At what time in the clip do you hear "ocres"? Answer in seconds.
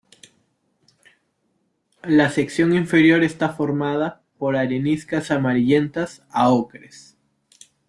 6.49-7.19